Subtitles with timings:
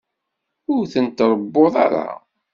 [0.73, 2.07] Ur ten-tṛewwuḍ ara.